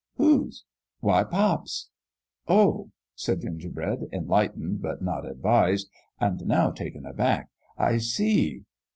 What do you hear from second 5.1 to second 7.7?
advised, and now taken aback."